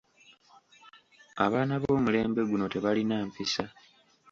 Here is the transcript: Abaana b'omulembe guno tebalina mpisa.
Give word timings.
Abaana 1.45 1.75
b'omulembe 1.81 2.41
guno 2.49 2.65
tebalina 2.73 3.15
mpisa. 3.27 3.65